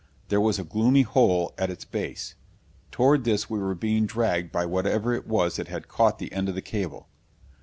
[0.29, 2.33] There was a gloomy hole at its base.
[2.89, 6.49] Toward this we were being dragged by whatever it was that had caught the end
[6.49, 7.07] of the cable.